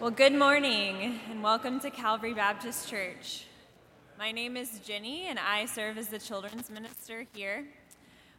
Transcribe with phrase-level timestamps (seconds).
[0.00, 3.46] Well, good morning and welcome to Calvary Baptist Church.
[4.16, 7.66] My name is Jenny and I serve as the children's minister here.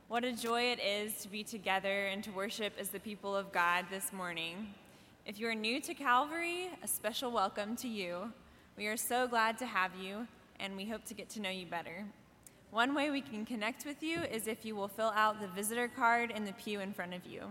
[0.07, 3.51] What a joy it is to be together and to worship as the people of
[3.51, 4.73] God this morning.
[5.25, 8.31] If you are new to Calvary, a special welcome to you.
[8.77, 10.29] We are so glad to have you
[10.61, 12.05] and we hope to get to know you better.
[12.71, 15.89] One way we can connect with you is if you will fill out the visitor
[15.89, 17.41] card in the pew in front of you.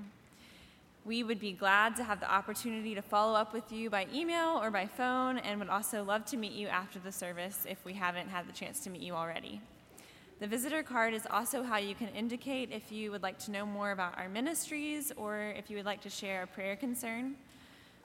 [1.08, 4.60] We would be glad to have the opportunity to follow up with you by email
[4.62, 7.94] or by phone and would also love to meet you after the service if we
[7.94, 9.62] haven't had the chance to meet you already.
[10.38, 13.64] The visitor card is also how you can indicate if you would like to know
[13.64, 17.36] more about our ministries or if you would like to share a prayer concern.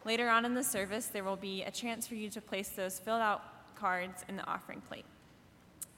[0.06, 3.00] Later on in the service, there will be a chance for you to place those
[3.00, 5.04] filled out cards in the offering plate.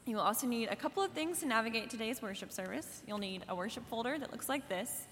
[0.07, 3.03] You will also need a couple of things to navigate today's worship service.
[3.07, 5.05] You'll need a worship folder that looks like this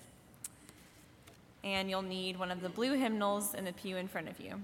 [1.63, 4.61] and you'll need one of the blue hymnals in the pew in front of you.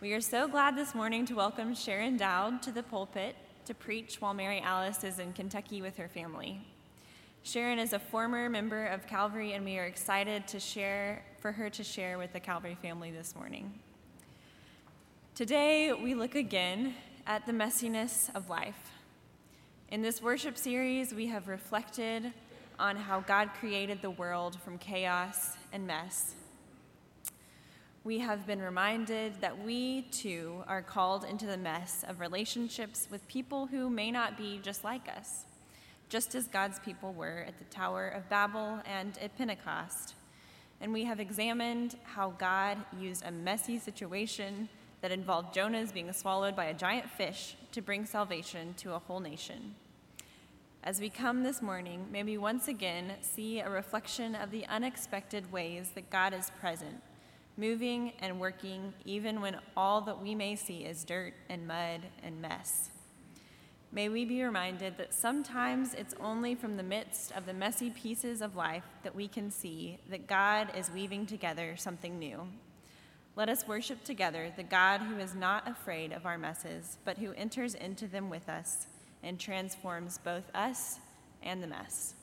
[0.00, 3.36] We are so glad this morning to welcome Sharon Dowd to the pulpit
[3.66, 6.60] to preach while Mary Alice is in Kentucky with her family.
[7.44, 11.70] Sharon is a former member of Calvary, and we are excited to share for her
[11.70, 13.72] to share with the Calvary family this morning.
[15.34, 16.94] Today, we look again
[17.26, 18.92] at the messiness of life.
[19.90, 22.32] In this worship series, we have reflected
[22.78, 26.34] on how God created the world from chaos and mess.
[28.04, 33.26] We have been reminded that we too are called into the mess of relationships with
[33.28, 35.44] people who may not be just like us,
[36.08, 40.14] just as God's people were at the Tower of Babel and at Pentecost.
[40.80, 44.68] And we have examined how God used a messy situation
[45.00, 49.20] that involved Jonah's being swallowed by a giant fish to bring salvation to a whole
[49.20, 49.74] nation.
[50.86, 55.50] As we come this morning, may we once again see a reflection of the unexpected
[55.50, 57.02] ways that God is present,
[57.56, 62.38] moving and working even when all that we may see is dirt and mud and
[62.38, 62.90] mess.
[63.92, 68.42] May we be reminded that sometimes it's only from the midst of the messy pieces
[68.42, 72.46] of life that we can see that God is weaving together something new.
[73.36, 77.32] Let us worship together the God who is not afraid of our messes, but who
[77.32, 78.86] enters into them with us
[79.24, 80.98] and transforms both us
[81.42, 82.14] and the mess.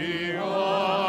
[0.00, 0.99] Lord.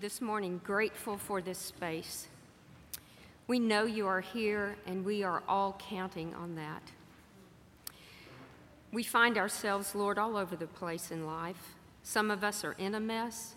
[0.00, 2.26] This morning grateful for this space.
[3.46, 6.82] We know you are here, and we are all counting on that.
[8.92, 11.74] We find ourselves, Lord, all over the place in life.
[12.02, 13.56] Some of us are in a mess,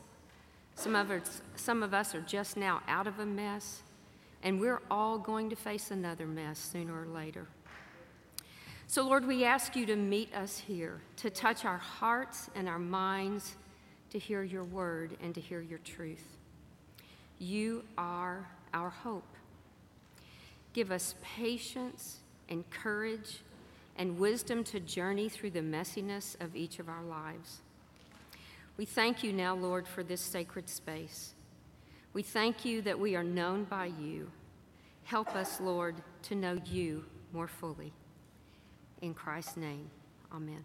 [0.76, 3.82] some of us, some of us are just now out of a mess,
[4.42, 7.48] and we're all going to face another mess sooner or later.
[8.88, 12.80] So, Lord, we ask you to meet us here, to touch our hearts and our
[12.80, 13.56] minds,
[14.14, 16.38] to hear your word and to hear your truth.
[17.40, 19.28] You are our hope.
[20.74, 23.40] Give us patience and courage
[23.98, 27.62] and wisdom to journey through the messiness of each of our lives.
[28.78, 31.34] We thank you now, Lord, for this sacred space.
[32.14, 34.30] We thank you that we are known by you.
[35.06, 37.04] Help us, Lord, to know you
[37.34, 37.94] more fully.
[39.02, 39.90] In Christ's name,
[40.32, 40.64] amen.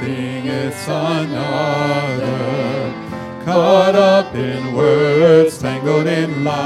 [0.00, 2.30] Thing, it's another.
[3.44, 6.60] Caught up in words, tangled in lies.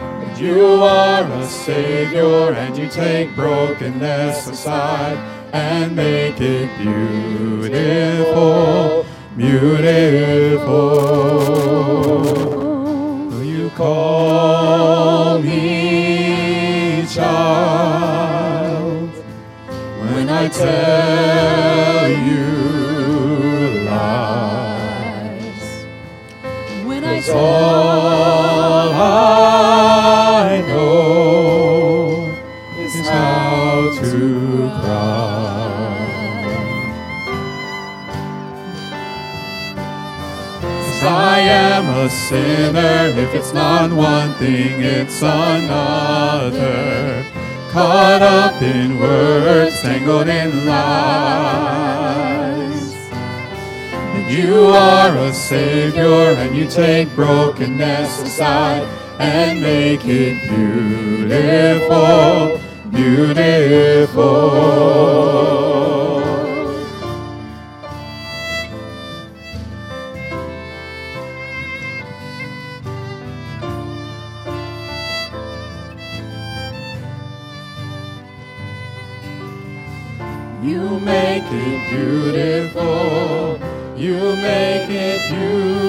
[0.00, 5.18] And you are a Savior, and you take brokenness aside
[5.52, 7.19] and make it beautiful,
[43.40, 47.24] it's not one thing, it's another
[47.70, 51.72] caught up in words, tangled in lies.
[54.28, 58.82] You are a Savior, and you take brokenness aside
[59.18, 60.36] and make it
[61.30, 64.50] beautiful, beautiful.
[81.90, 83.58] Beautiful.
[83.96, 85.79] You make it beautiful.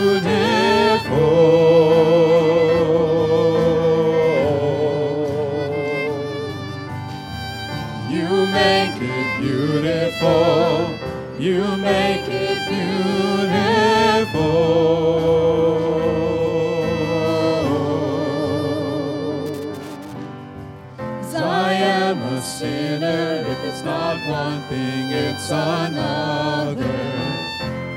[25.51, 26.85] Another.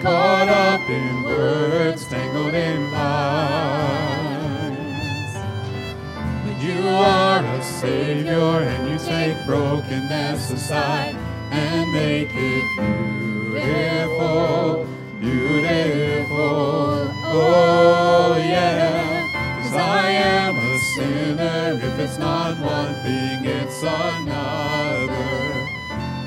[0.02, 4.75] Caught up in words, tangled in lies.
[6.44, 11.16] But you are a Savior, and you take brokenness aside
[11.50, 12.64] and make it
[13.52, 14.87] beautiful,
[15.20, 17.08] beautiful.
[17.26, 19.62] Oh, yeah.
[19.62, 21.80] Cause I am a sinner.
[21.82, 25.44] If it's not one thing, it's another.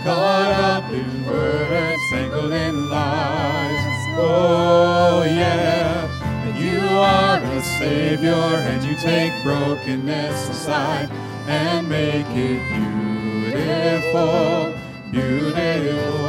[0.07, 3.83] Caught up in words, tangled in lies.
[4.17, 6.07] Oh, yeah.
[6.45, 11.09] And you are a Savior, and you take brokenness aside
[11.47, 12.61] and make it
[13.51, 14.73] beautiful,
[15.11, 16.27] beautiful.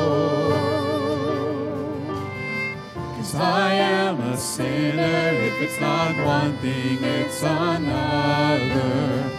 [3.41, 5.31] I am a sinner.
[5.33, 9.31] If it's not one thing, it's another.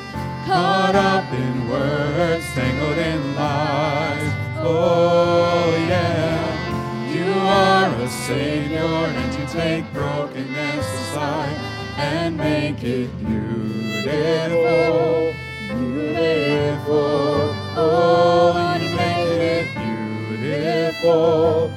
[0.46, 4.28] caught up in words, tangled in lies.
[4.61, 11.55] Oh, yeah, you are a Savior, and you take brokenness aside
[11.97, 15.33] and make it beautiful,
[15.69, 17.55] beautiful.
[17.77, 21.71] Oh, you make it beautiful, beautiful.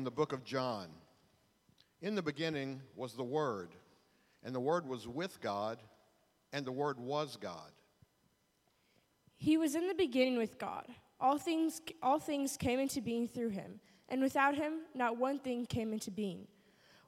[0.00, 0.86] From the book of John.
[2.00, 3.74] In the beginning was the Word,
[4.42, 5.76] and the Word was with God,
[6.54, 7.70] and the Word was God.
[9.36, 10.86] He was in the beginning with God.
[11.20, 13.78] All things, all things came into being through him,
[14.08, 16.46] and without him, not one thing came into being.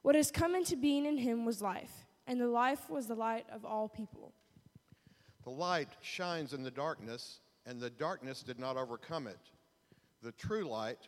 [0.03, 3.47] What has come into being in him was life, and the life was the light
[3.51, 4.33] of all people.
[5.45, 9.39] The light shines in the darkness, and the darkness did not overcome it.
[10.21, 11.07] The true light,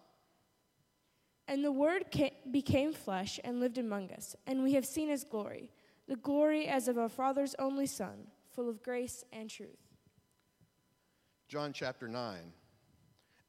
[1.51, 5.25] And the Word ca- became flesh and lived among us, and we have seen his
[5.25, 5.69] glory,
[6.07, 9.89] the glory as of our Father's only Son, full of grace and truth.
[11.49, 12.39] John chapter 9.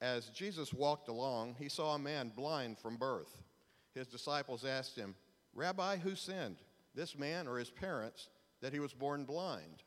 [0.01, 3.39] As Jesus walked along, he saw a man blind from birth.
[3.95, 5.15] His disciples asked him,
[5.55, 6.57] Rabbi, who sinned,
[6.97, 8.31] this man or his parents,
[8.63, 9.85] that he was born blind?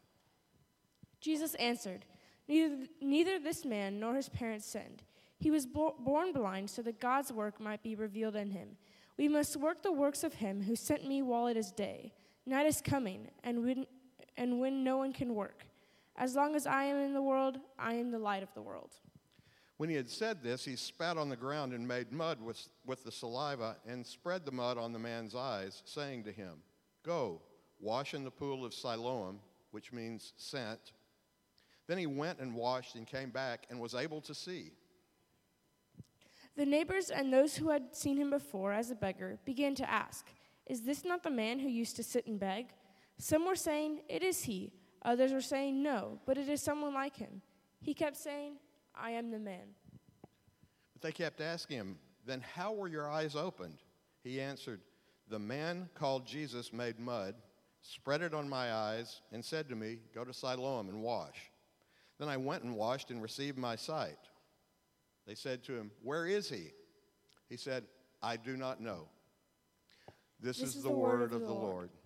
[1.19, 2.05] Jesus answered,
[2.47, 5.03] Neither, neither this man nor his parents sinned.
[5.39, 8.77] He was bo- born blind so that God's work might be revealed in him.
[9.17, 12.13] We must work the works of him who sent me while it is day.
[12.45, 13.85] Night is coming, and when,
[14.37, 15.65] and when no one can work.
[16.17, 18.91] As long as I am in the world, I am the light of the world.
[19.77, 23.03] When he had said this, he spat on the ground and made mud with, with
[23.03, 26.61] the saliva and spread the mud on the man's eyes, saying to him,
[27.03, 27.41] Go,
[27.79, 29.39] wash in the pool of Siloam,
[29.71, 30.93] which means sent.
[31.87, 34.71] Then he went and washed and came back and was able to see.
[36.57, 40.25] The neighbors and those who had seen him before as a beggar began to ask,
[40.67, 42.67] Is this not the man who used to sit and beg?
[43.17, 44.71] Some were saying, It is he.
[45.03, 47.41] Others were saying, No, but it is someone like him.
[47.81, 48.53] He kept saying,
[48.95, 49.75] I am the man.
[50.93, 53.77] But they kept asking him, Then how were your eyes opened?
[54.23, 54.79] He answered,
[55.29, 57.35] The man called Jesus made mud,
[57.81, 61.51] spread it on my eyes, and said to me, Go to Siloam and wash.
[62.17, 64.17] Then I went and washed and received my sight.
[65.25, 66.71] They said to him, Where is he?
[67.49, 67.83] He said,
[68.21, 69.09] I do not know.
[70.41, 71.89] This, is, the, word, of the Lord.
[71.89, 72.04] Out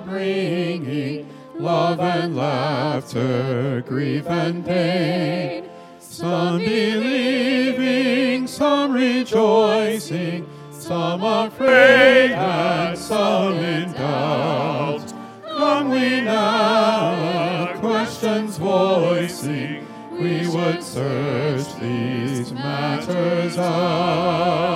[0.00, 5.64] bringing love and laughter, grief and pain.
[5.98, 15.12] Some believing, some rejoicing, some afraid and some in doubt.
[15.46, 24.67] Come we now, questions voicing, we would search these matters out.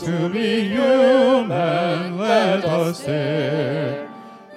[0.00, 4.08] To be human, let us dare.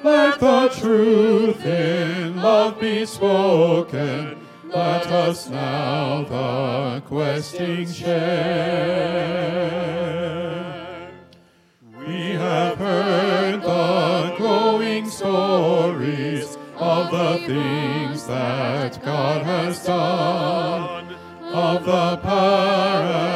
[0.04, 4.38] Let the truth in love be spoken.
[4.66, 8.22] Let us now the questing share.
[12.06, 21.16] We have heard the growing stories of the things that God has done,
[21.52, 23.31] of the power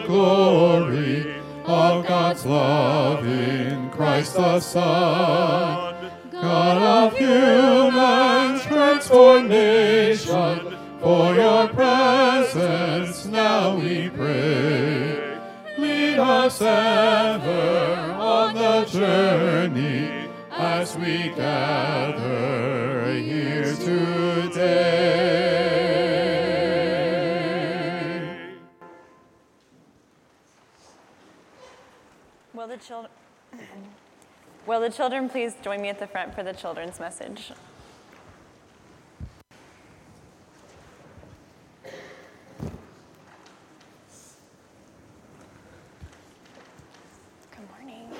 [0.00, 5.94] the glory of God's love in Christ the Son.
[6.32, 15.38] God of human transformation, for your presence now we pray.
[15.78, 24.95] Lead us ever on the journey as we gather here today.
[32.86, 33.10] Children
[34.66, 37.52] Will the children please join me at the front for the children's message?
[47.50, 48.10] Good morning.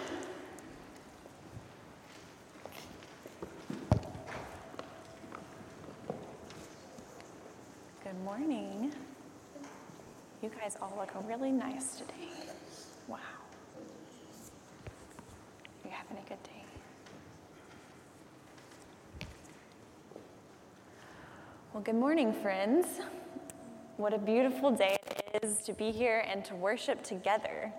[8.04, 8.92] Good morning.
[10.42, 12.12] You guys all look really nice today.
[13.08, 13.18] Wow.
[15.84, 16.64] You having a good day?
[21.72, 23.00] Well, good morning, friends.
[23.96, 24.96] What a beautiful day
[25.34, 27.72] it is to be here and to worship together.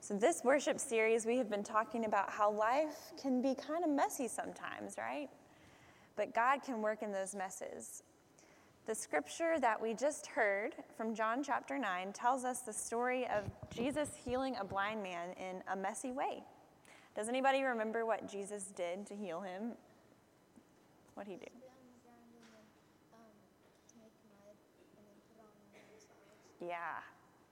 [0.00, 3.90] So, this worship series, we have been talking about how life can be kind of
[3.90, 5.28] messy sometimes, right?
[6.16, 8.02] But God can work in those messes.
[8.86, 13.50] The scripture that we just heard from John chapter 9 tells us the story of
[13.74, 16.44] Jesus healing a blind man in a messy way.
[17.16, 19.72] Does anybody remember what Jesus did to heal him?
[21.14, 21.50] What'd he do?
[26.60, 26.76] Yeah,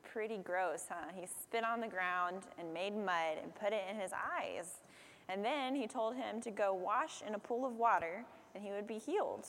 [0.03, 1.13] pretty gross, huh?
[1.15, 4.83] He spit on the ground and made mud and put it in his eyes.
[5.29, 8.25] And then he told him to go wash in a pool of water
[8.55, 9.47] and he would be healed.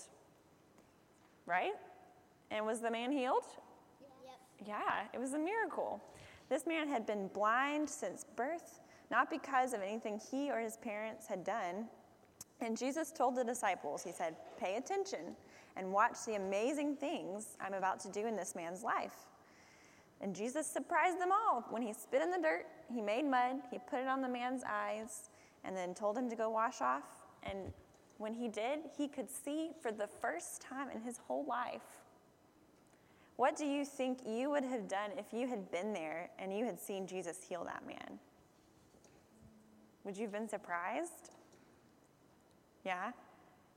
[1.46, 1.74] Right?
[2.52, 3.44] And was the man healed?
[4.24, 4.34] Yep.
[4.66, 6.02] Yeah, it was a miracle.
[6.50, 8.80] This man had been blind since birth,
[9.12, 11.88] not because of anything he or his parents had done.
[12.62, 15.36] And Jesus told the disciples, He said, Pay attention
[15.76, 19.28] and watch the amazing things I'm about to do in this man's life.
[20.22, 21.66] And Jesus surprised them all.
[21.70, 24.64] When he spit in the dirt, he made mud, he put it on the man's
[24.68, 25.30] eyes,
[25.64, 27.04] and then told him to go wash off.
[27.44, 27.74] And
[28.18, 31.82] when he did, he could see for the first time in his whole life.
[33.36, 36.66] What do you think you would have done if you had been there and you
[36.66, 38.20] had seen Jesus heal that man?
[40.06, 41.32] Would you have been surprised?
[42.86, 43.12] Yeah?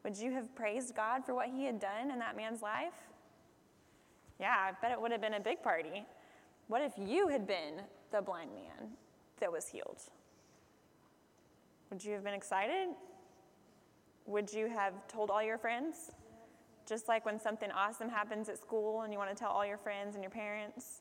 [0.04, 2.94] Would you have praised God for what he had done in that man's life?
[4.38, 6.04] Yeah, I bet it would have been a big party.
[6.68, 8.90] What if you had been the blind man
[9.40, 10.02] that was healed?
[11.90, 12.88] Would you have been excited?
[14.26, 16.12] Would you have told all your friends?
[16.86, 19.78] Just like when something awesome happens at school and you want to tell all your
[19.78, 21.00] friends and your parents?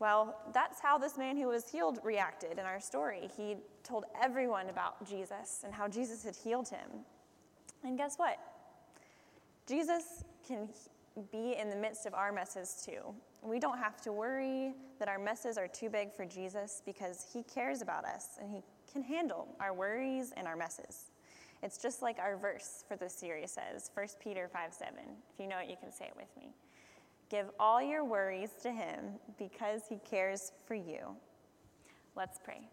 [0.00, 3.28] Well, that's how this man who was healed reacted in our story.
[3.36, 6.88] He told everyone about Jesus and how Jesus had healed him.
[7.84, 8.38] And guess what?
[9.66, 10.68] Jesus can
[11.30, 13.14] be in the midst of our messes too.
[13.42, 17.42] We don't have to worry that our messes are too big for Jesus because he
[17.42, 21.10] cares about us and he can handle our worries and our messes.
[21.62, 24.94] It's just like our verse for this series says, 1 Peter 5 7.
[24.98, 26.52] If you know it, you can say it with me.
[27.30, 31.16] Give all your worries to him because he cares for you.
[32.16, 32.68] Let's pray.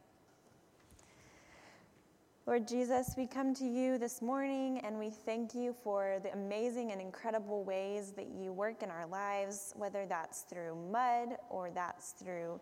[2.48, 6.92] Lord Jesus, we come to you this morning and we thank you for the amazing
[6.92, 12.12] and incredible ways that you work in our lives, whether that's through mud or that's
[12.12, 12.60] through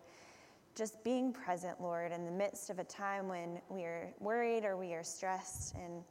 [0.74, 4.76] just being present, Lord, in the midst of a time when we are worried or
[4.76, 6.04] we are stressed, and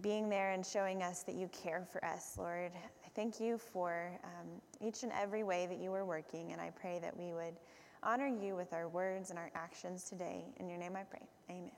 [0.00, 2.72] being there and showing us that you care for us, Lord.
[3.16, 6.98] Thank you for um, each and every way that you are working, and I pray
[6.98, 7.54] that we would
[8.02, 10.44] honor you with our words and our actions today.
[10.60, 11.22] In your name I pray.
[11.48, 11.70] Amen.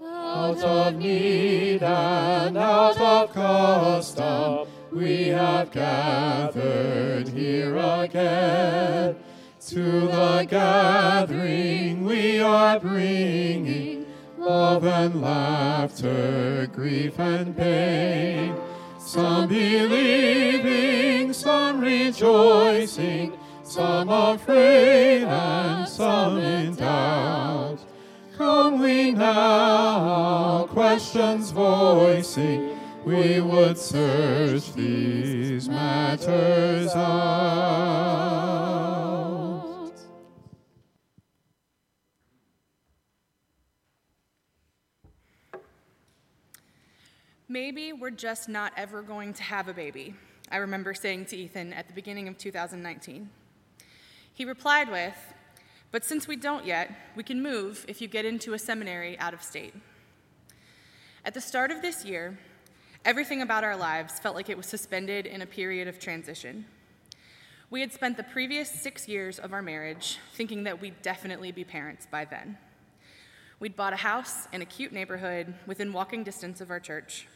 [0.00, 9.16] Out of need and out of custom, we have gathered here again.
[9.68, 14.06] To the gathering we are bringing,
[14.38, 18.54] love and laughter, grief and pain.
[18.98, 27.80] Some believing, some rejoicing, some afraid and some in doubt.
[28.38, 32.70] Come we now, questions voicing,
[33.04, 38.47] we would search these matters out.
[47.60, 50.14] Maybe we're just not ever going to have a baby,
[50.48, 53.28] I remember saying to Ethan at the beginning of 2019.
[54.32, 55.16] He replied with,
[55.90, 59.34] But since we don't yet, we can move if you get into a seminary out
[59.34, 59.74] of state.
[61.24, 62.38] At the start of this year,
[63.04, 66.64] everything about our lives felt like it was suspended in a period of transition.
[67.70, 71.64] We had spent the previous six years of our marriage thinking that we'd definitely be
[71.64, 72.56] parents by then.
[73.58, 77.26] We'd bought a house in a cute neighborhood within walking distance of our church.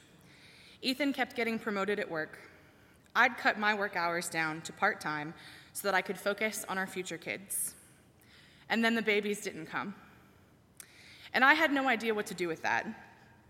[0.83, 2.39] Ethan kept getting promoted at work.
[3.15, 5.33] I'd cut my work hours down to part time
[5.73, 7.75] so that I could focus on our future kids.
[8.69, 9.95] And then the babies didn't come.
[11.33, 12.87] And I had no idea what to do with that,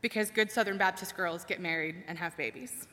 [0.02, 2.86] because good Southern Baptist girls get married and have babies.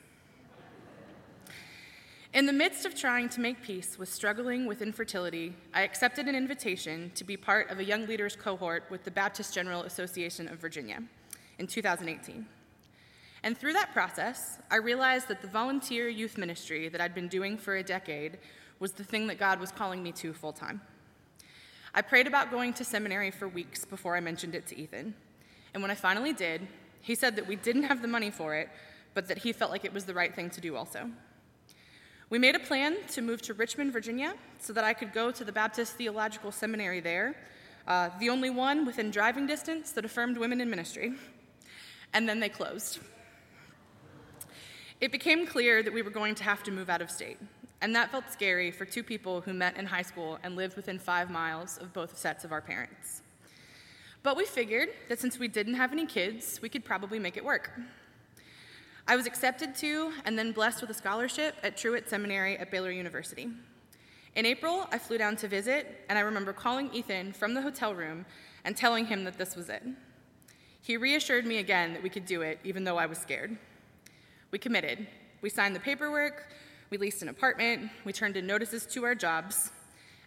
[2.32, 6.36] In the midst of trying to make peace with struggling with infertility, I accepted an
[6.36, 10.58] invitation to be part of a young leaders cohort with the Baptist General Association of
[10.58, 11.02] Virginia
[11.58, 12.46] in 2018.
[13.42, 17.56] And through that process, I realized that the volunteer youth ministry that I'd been doing
[17.56, 18.38] for a decade
[18.78, 20.80] was the thing that God was calling me to full time.
[21.94, 25.14] I prayed about going to seminary for weeks before I mentioned it to Ethan.
[25.74, 26.66] And when I finally did,
[27.00, 28.68] he said that we didn't have the money for it,
[29.14, 31.10] but that he felt like it was the right thing to do also.
[32.28, 35.44] We made a plan to move to Richmond, Virginia, so that I could go to
[35.44, 37.34] the Baptist Theological Seminary there,
[37.88, 41.14] uh, the only one within driving distance that affirmed women in ministry.
[42.12, 43.00] And then they closed.
[45.00, 47.38] It became clear that we were going to have to move out of state,
[47.80, 50.98] and that felt scary for two people who met in high school and lived within
[50.98, 53.22] five miles of both sets of our parents.
[54.22, 57.44] But we figured that since we didn't have any kids, we could probably make it
[57.44, 57.72] work.
[59.08, 62.90] I was accepted to and then blessed with a scholarship at Truett Seminary at Baylor
[62.90, 63.48] University.
[64.36, 67.94] In April, I flew down to visit, and I remember calling Ethan from the hotel
[67.94, 68.26] room
[68.66, 69.82] and telling him that this was it.
[70.82, 73.56] He reassured me again that we could do it, even though I was scared.
[74.50, 75.06] We committed.
[75.42, 76.48] We signed the paperwork,
[76.90, 79.70] we leased an apartment, we turned in notices to our jobs,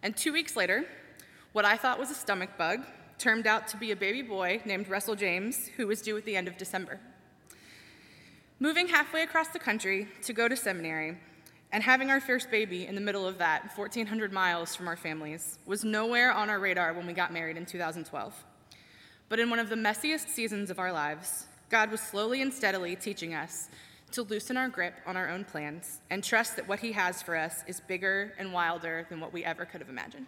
[0.02, 0.86] and two weeks later,
[1.52, 2.80] what I thought was a stomach bug
[3.20, 6.36] turned out to be a baby boy named Russell James, who was due at the
[6.36, 7.00] end of December.
[8.60, 11.18] Moving halfway across the country to go to seminary
[11.72, 15.58] and having our first baby in the middle of that, 1,400 miles from our families,
[15.66, 18.46] was nowhere on our radar when we got married in 2012.
[19.30, 22.96] But in one of the messiest seasons of our lives, God was slowly and steadily
[22.96, 23.70] teaching us
[24.14, 27.36] to loosen our grip on our own plans and trust that what He has for
[27.36, 30.28] us is bigger and wilder than what we ever could have imagined.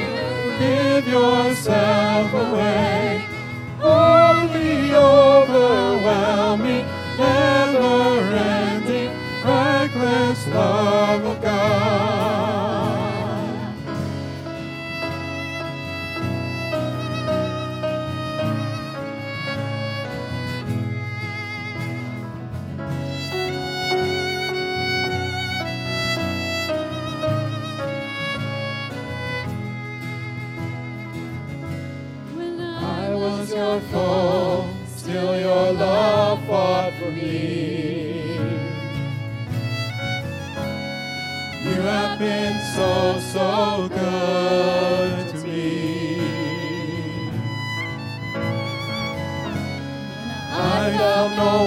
[1.01, 3.23] give yourself away.
[3.81, 6.85] Oh, the overwhelming,
[7.17, 9.09] never-ending,
[9.43, 11.40] reckless love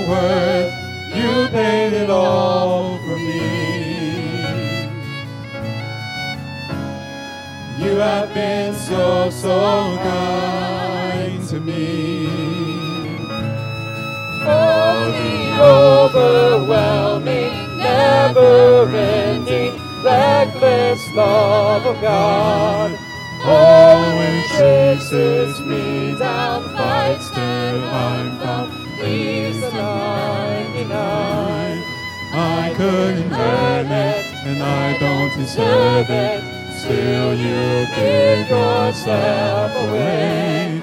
[0.08, 0.72] worth,
[1.14, 3.64] you paid it all for me.
[7.78, 12.26] You have been so, so kind to me.
[14.46, 22.98] Oh, the overwhelming, never-ending, reckless love of God.
[23.44, 28.73] always chases me down, fights till I'm found,
[29.04, 30.90] leaves the 99.
[32.32, 36.42] I couldn't earn it, and I don't deserve it.
[36.80, 40.82] Still, you give yourself away.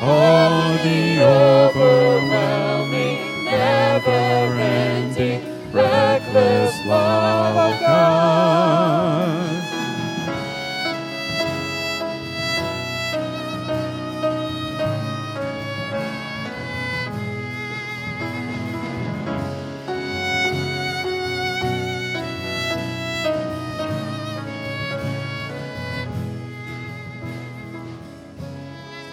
[0.00, 5.40] All the overwhelming, never-ending,
[5.72, 9.41] reckless love of God.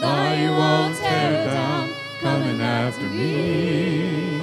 [0.00, 4.40] lie you tear down, coming after me.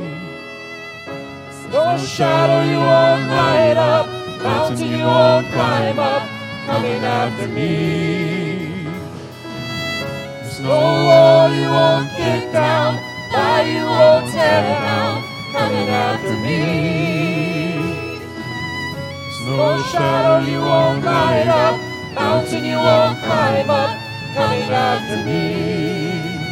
[1.71, 4.07] No shadow you won't light up,
[4.41, 6.23] mountain you won't climb up,
[6.65, 8.85] coming after me.
[10.41, 12.95] There's no wall you won't kick down,
[13.33, 16.59] lie you won't tear down, coming after me.
[19.23, 21.79] There's no shadow you won't light up,
[22.15, 23.94] mountain you won't climb up,
[24.35, 26.43] coming after me.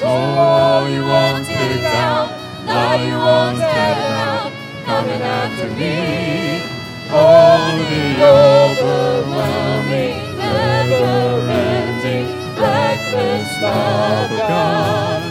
[0.00, 2.30] No wall you won't kick down,
[2.64, 4.50] lie you won't tear down,
[4.86, 6.62] coming after me.
[7.10, 12.26] Oh, the overwhelming, never-ending,
[12.56, 15.22] reckless love of God.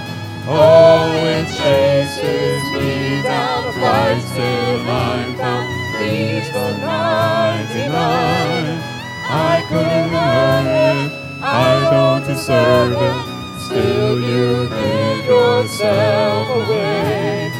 [0.48, 5.68] Oh, it chases me down, fights till I'm found,
[6.00, 8.95] leaves the 99.
[9.28, 11.12] I couldn't earn it,
[11.42, 13.24] I don't deserve it,
[13.66, 17.52] still you give yourself away.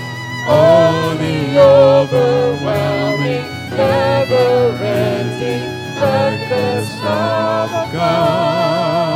[0.48, 5.64] Oh, the overwhelming, never-ending,
[6.00, 9.15] reckless love of God.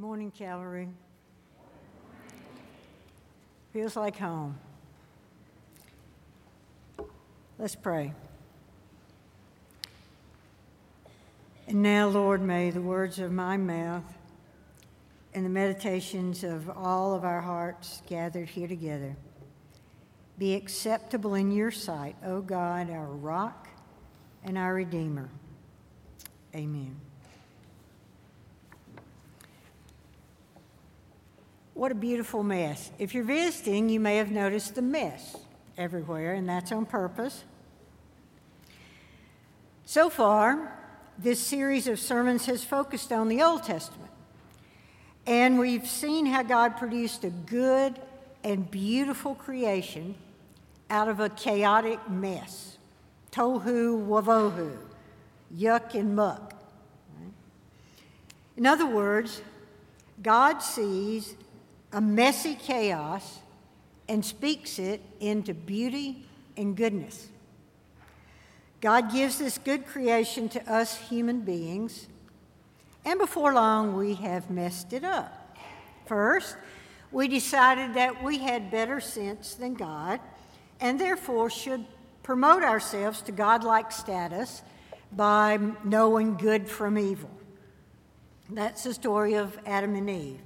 [0.00, 0.88] Morning, Calvary.
[3.74, 4.58] Feels like home.
[7.58, 8.14] Let's pray.
[11.68, 14.04] And now, Lord, may the words of my mouth
[15.34, 19.14] and the meditations of all of our hearts gathered here together
[20.38, 23.68] be acceptable in your sight, O God, our rock
[24.42, 25.28] and our Redeemer.
[26.54, 26.98] Amen.
[31.80, 32.90] What a beautiful mess.
[32.98, 35.34] If you're visiting, you may have noticed the mess
[35.78, 37.42] everywhere, and that's on purpose.
[39.86, 40.78] So far,
[41.16, 44.10] this series of sermons has focused on the Old Testament.
[45.26, 47.98] And we've seen how God produced a good
[48.44, 50.16] and beautiful creation
[50.90, 52.76] out of a chaotic mess
[53.32, 54.76] tohu wavohu,
[55.56, 56.52] yuck and muck.
[58.58, 59.40] In other words,
[60.22, 61.36] God sees
[61.92, 63.40] a messy chaos
[64.08, 66.26] and speaks it into beauty
[66.56, 67.28] and goodness.
[68.80, 72.06] God gives this good creation to us human beings,
[73.04, 75.56] and before long we have messed it up.
[76.06, 76.56] First,
[77.12, 80.20] we decided that we had better sense than God
[80.80, 81.84] and therefore should
[82.22, 84.62] promote ourselves to godlike status
[85.12, 87.30] by knowing good from evil.
[88.48, 90.40] That's the story of Adam and Eve,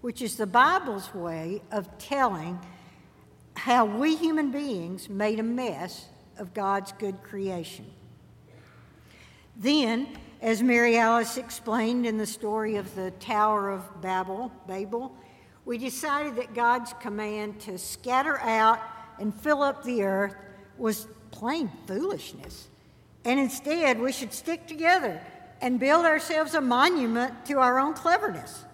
[0.00, 2.58] which is the Bible's way of telling
[3.54, 6.06] how we human beings made a mess
[6.38, 7.84] of God's good creation.
[9.56, 10.08] Then,
[10.40, 15.14] as Mary Alice explained in the story of the Tower of Babel, Babel,
[15.66, 18.80] we decided that God's command to scatter out
[19.18, 20.34] and fill up the earth
[20.78, 22.68] was plain foolishness.
[23.26, 25.20] And instead, we should stick together
[25.60, 28.64] and build ourselves a monument to our own cleverness.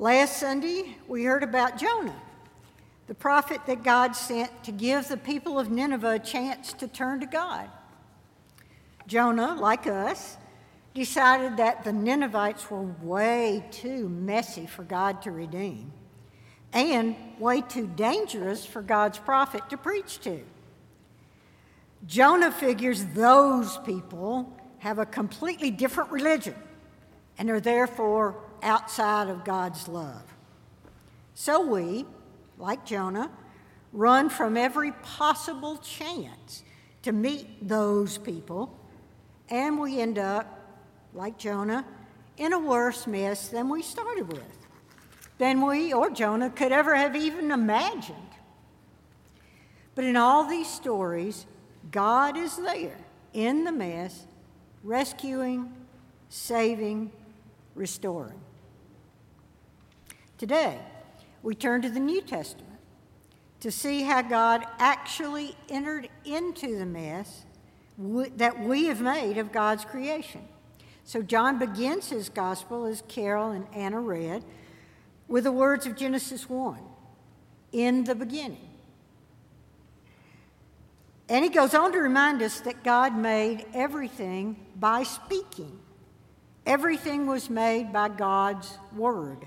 [0.00, 2.18] Last Sunday, we heard about Jonah,
[3.06, 7.20] the prophet that God sent to give the people of Nineveh a chance to turn
[7.20, 7.68] to God.
[9.06, 10.38] Jonah, like us,
[10.94, 15.92] decided that the Ninevites were way too messy for God to redeem
[16.72, 20.40] and way too dangerous for God's prophet to preach to.
[22.06, 26.54] Jonah figures those people have a completely different religion
[27.36, 30.22] and are therefore outside of God's love.
[31.34, 32.06] So we,
[32.58, 33.30] like Jonah,
[33.92, 36.62] run from every possible chance
[37.02, 38.78] to meet those people,
[39.48, 40.76] and we end up,
[41.14, 41.84] like Jonah,
[42.36, 44.60] in a worse mess than we started with
[45.40, 48.16] than we or Jonah could ever have even imagined.
[49.94, 51.46] But in all these stories,
[51.90, 52.98] God is there
[53.32, 54.26] in the mess,
[54.84, 55.72] rescuing,
[56.28, 57.10] saving,
[57.74, 58.38] restoring.
[60.40, 60.78] Today,
[61.42, 62.78] we turn to the New Testament
[63.60, 67.44] to see how God actually entered into the mess
[67.98, 70.40] that we have made of God's creation.
[71.04, 74.42] So, John begins his gospel, as Carol and Anna read,
[75.28, 76.78] with the words of Genesis 1
[77.72, 78.70] in the beginning.
[81.28, 85.78] And he goes on to remind us that God made everything by speaking.
[86.64, 89.46] Everything was made by God's word.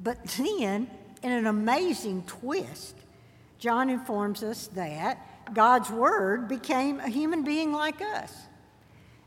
[0.00, 0.90] But then,
[1.22, 2.96] in an amazing twist,
[3.58, 8.32] John informs us that God's word became a human being like us.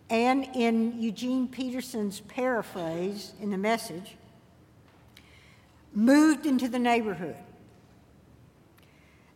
[0.09, 4.15] And in Eugene Peterson's paraphrase in the message,
[5.93, 7.35] moved into the neighborhood.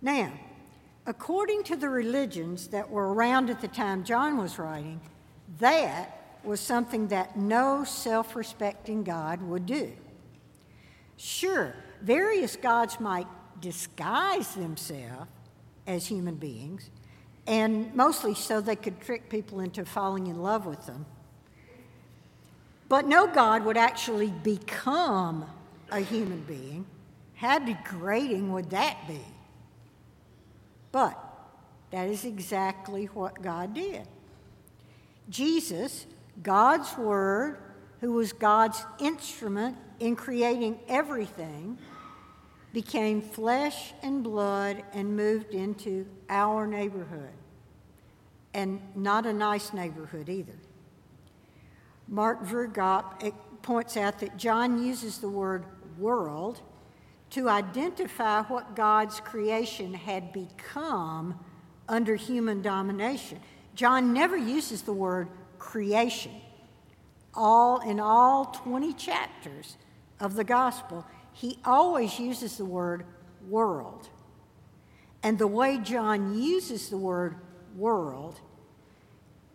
[0.01, 0.31] Now,
[1.05, 5.01] according to the religions that were around at the time John was writing,
[5.59, 9.91] that was something that no self respecting God would do.
[11.23, 13.27] Sure, various gods might
[13.59, 15.29] disguise themselves
[15.85, 16.89] as human beings,
[17.45, 21.05] and mostly so they could trick people into falling in love with them.
[22.89, 25.45] But no God would actually become
[25.91, 26.87] a human being,
[27.35, 29.21] how degrading would that be?
[30.91, 31.23] But
[31.91, 34.07] that is exactly what God did.
[35.29, 36.07] Jesus,
[36.41, 37.59] God's Word,
[37.99, 41.77] who was God's instrument in creating everything,
[42.73, 47.29] became flesh and blood and moved into our neighborhood.
[48.53, 50.57] And not a nice neighborhood either.
[52.07, 53.31] Mark Vroegop eh,
[53.61, 55.65] points out that John uses the word
[55.97, 56.61] world
[57.29, 61.39] to identify what God's creation had become
[61.87, 63.39] under human domination.
[63.75, 65.29] John never uses the word
[65.59, 66.33] creation.
[67.33, 69.77] All in all 20 chapters
[70.21, 73.05] of the gospel, he always uses the word
[73.49, 74.07] world.
[75.23, 77.35] And the way John uses the word
[77.75, 78.39] world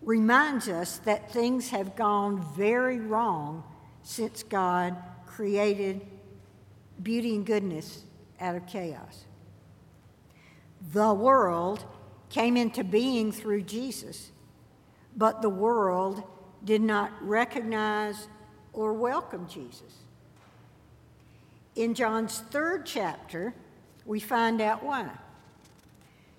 [0.02, 3.64] reminds us that things have gone very wrong
[4.02, 4.96] since God
[5.26, 6.06] created
[7.02, 8.04] beauty and goodness
[8.40, 9.24] out of chaos.
[10.92, 11.84] The world
[12.28, 14.30] came into being through Jesus,
[15.16, 16.22] but the world
[16.64, 18.28] did not recognize
[18.72, 20.05] or welcome Jesus.
[21.76, 23.54] In John's third chapter,
[24.06, 25.10] we find out why.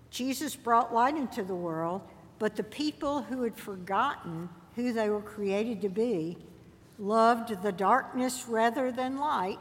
[0.09, 2.01] Jesus brought light into the world,
[2.39, 6.38] but the people who had forgotten who they were created to be
[6.97, 9.59] loved the darkness rather than light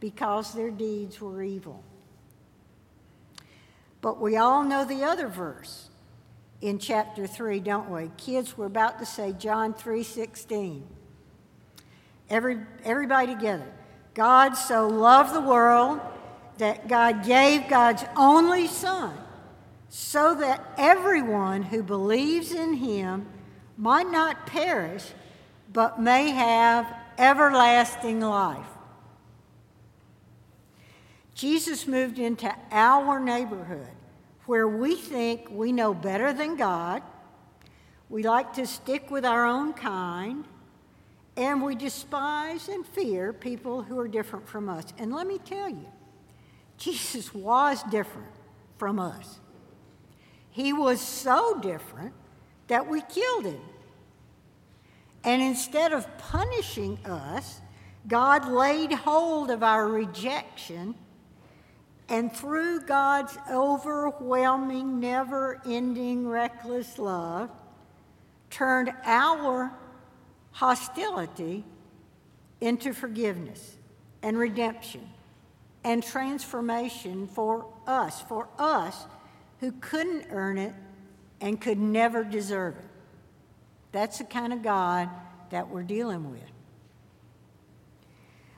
[0.00, 1.84] because their deeds were evil.
[4.00, 5.90] But we all know the other verse
[6.60, 8.10] in chapter 3, don't we?
[8.16, 10.82] Kids, we're about to say John 3:16.
[12.28, 13.70] Every, everybody together.
[14.14, 16.00] God so loved the world
[16.58, 19.16] that God gave God's only Son
[19.88, 23.26] so that everyone who believes in him
[23.76, 25.04] might not perish,
[25.72, 28.66] but may have everlasting life.
[31.34, 33.88] Jesus moved into our neighborhood
[34.46, 37.02] where we think we know better than God,
[38.08, 40.44] we like to stick with our own kind,
[41.40, 44.84] and we despise and fear people who are different from us.
[44.98, 45.86] And let me tell you,
[46.76, 48.28] Jesus was different
[48.76, 49.40] from us.
[50.50, 52.12] He was so different
[52.68, 53.62] that we killed him.
[55.24, 57.62] And instead of punishing us,
[58.06, 60.94] God laid hold of our rejection
[62.10, 67.48] and through God's overwhelming, never ending, reckless love,
[68.50, 69.72] turned our
[70.52, 71.64] hostility
[72.60, 73.76] into forgiveness
[74.22, 75.08] and redemption
[75.84, 79.06] and transformation for us, for us
[79.60, 80.74] who couldn't earn it
[81.40, 82.84] and could never deserve it.
[83.92, 85.08] That's the kind of God
[85.50, 86.42] that we're dealing with.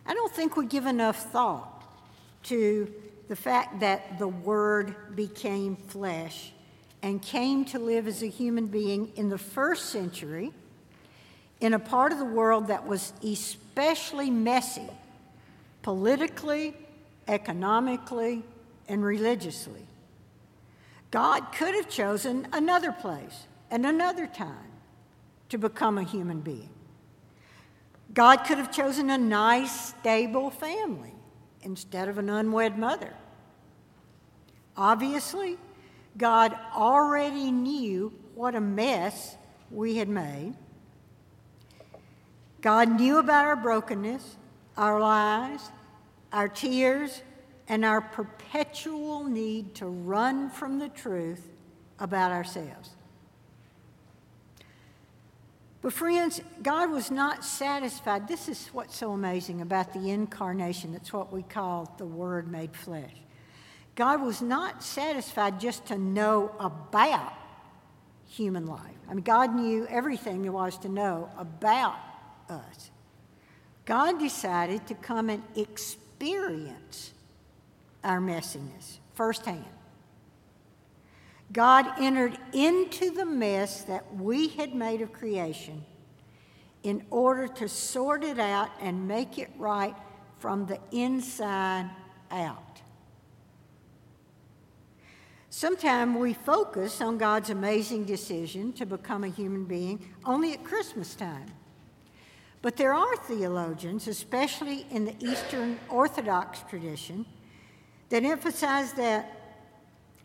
[0.05, 1.85] I don't think we give enough thought
[2.45, 2.93] to
[3.29, 6.53] the fact that the Word became flesh
[7.03, 10.53] and came to live as a human being in the first century
[11.63, 14.91] in a part of the world that was especially messy
[15.83, 16.75] politically,
[17.29, 18.43] economically,
[18.89, 19.87] and religiously.
[21.13, 24.71] God could have chosen another place and another time
[25.51, 26.71] to become a human being.
[28.13, 31.15] God could have chosen a nice, stable family
[31.63, 33.15] instead of an unwed mother.
[34.77, 35.59] Obviously,
[36.19, 39.37] God already knew what a mess
[39.71, 40.55] we had made.
[42.63, 44.37] God knew about our brokenness,
[44.77, 45.61] our lies,
[46.33, 47.23] our tears,
[47.69, 51.51] and our perpetual need to run from the truth
[51.99, 52.91] about ourselves.
[55.83, 58.29] But, friends, God was not satisfied.
[58.29, 60.93] This is what's so amazing about the incarnation.
[60.93, 63.11] That's what we call the Word made flesh.
[63.97, 67.33] God was not satisfied just to know about
[68.29, 68.95] human life.
[69.11, 71.97] I mean, God knew everything there was to know about
[72.49, 72.91] us.
[73.85, 77.13] God decided to come and experience
[78.05, 79.65] our messiness firsthand.
[81.53, 85.85] God entered into the mess that we had made of creation
[86.83, 89.95] in order to sort it out and make it right
[90.39, 91.91] from the inside
[92.31, 92.81] out.
[95.51, 101.15] Sometimes we focus on God's amazing decision to become a human being only at Christmas
[101.15, 101.47] time.
[102.63, 107.27] But there are theologians, especially in the Eastern Orthodox tradition,
[108.09, 109.39] that emphasize that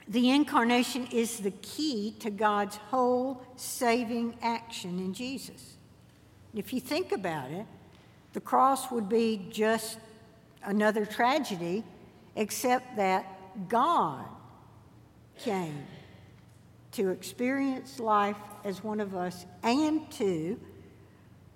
[0.08, 5.78] the incarnation is the key to God's whole saving action in Jesus.
[6.54, 7.66] If you think about it,
[8.34, 9.98] the cross would be just
[10.64, 11.84] another tragedy,
[12.36, 14.26] except that God
[15.40, 15.86] came
[16.92, 20.60] to experience life as one of us and to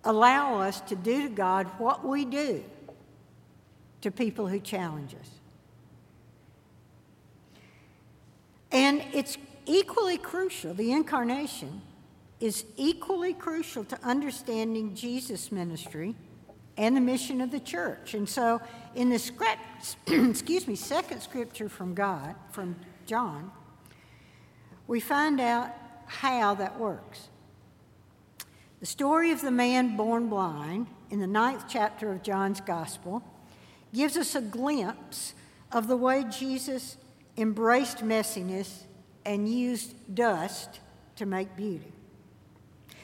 [0.04, 2.64] allow us to do to God what we do
[4.02, 5.30] to people who challenge us.
[8.72, 11.82] And it's equally crucial, the incarnation
[12.40, 16.16] is equally crucial to understanding Jesus' ministry
[16.78, 18.16] and the mission of the church.
[18.16, 18.60] And so
[18.96, 19.60] in the script,
[20.08, 22.76] excuse me, second scripture from God, from
[23.06, 23.52] John,
[24.88, 25.70] we find out
[26.08, 27.30] how that works.
[28.82, 33.22] The story of the man born blind in the ninth chapter of John's Gospel
[33.94, 35.36] gives us a glimpse
[35.72, 36.98] of the way Jesus
[37.38, 38.86] embraced messiness
[39.24, 40.80] and used dust
[41.18, 41.92] to make beauty.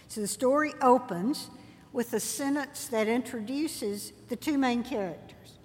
[0.07, 1.51] So the story opens
[1.93, 5.59] with a sentence that introduces the two main characters.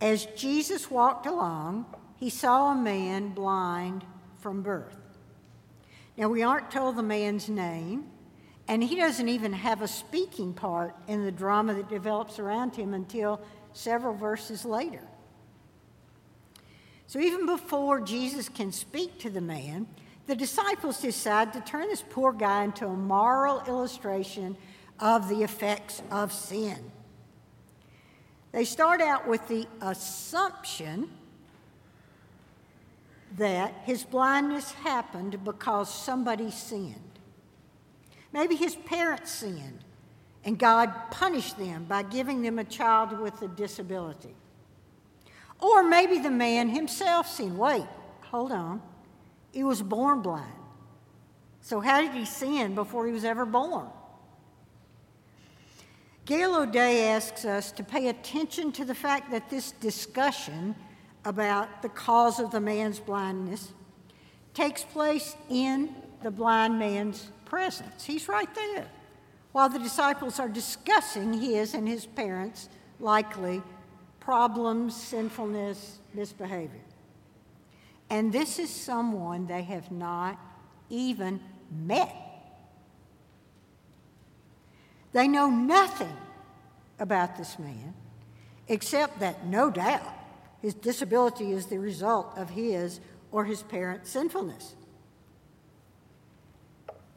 [0.00, 1.86] As Jesus walked along,
[2.16, 4.04] he saw a man blind
[4.38, 4.98] from birth.
[6.16, 8.06] Now, we aren't told the man's name,
[8.68, 12.92] and he doesn't even have a speaking part in the drama that develops around him
[12.92, 13.40] until
[13.72, 15.02] several verses later.
[17.06, 19.86] So, even before Jesus can speak to the man,
[20.26, 24.58] the disciples decide to turn this poor guy into a moral illustration
[25.00, 26.92] of the effects of sin.
[28.52, 31.08] They start out with the assumption
[33.38, 37.07] that his blindness happened because somebody sinned.
[38.32, 39.84] Maybe his parents sinned,
[40.44, 44.34] and God punished them by giving them a child with a disability.
[45.60, 47.58] Or maybe the man himself sinned.
[47.58, 47.86] Wait,
[48.22, 48.82] hold on.
[49.52, 50.52] He was born blind.
[51.60, 53.88] So, how did he sin before he was ever born?
[56.24, 60.74] Gail O'Day asks us to pay attention to the fact that this discussion
[61.24, 63.72] about the cause of the man's blindness
[64.54, 68.04] takes place in the blind man's presence.
[68.04, 68.86] He's right there
[69.52, 72.68] while the disciples are discussing his and his parents'
[73.00, 73.62] likely
[74.20, 76.82] problems, sinfulness, misbehavior.
[78.10, 80.38] And this is someone they have not
[80.90, 81.40] even
[81.70, 82.14] met.
[85.12, 86.16] They know nothing
[86.98, 87.94] about this man,
[88.68, 90.14] except that no doubt
[90.60, 94.74] his disability is the result of his or his parents' sinfulness.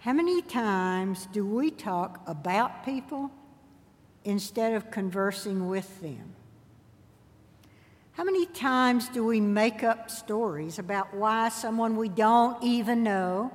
[0.02, 3.30] How many times do we talk about people
[4.24, 6.34] instead of conversing with them?
[8.14, 13.52] How many times do we make up stories about why someone we don't even know